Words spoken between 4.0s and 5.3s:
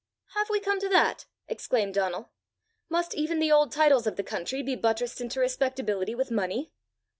of the country be buttressed